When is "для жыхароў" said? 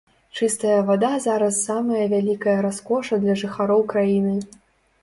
3.27-3.87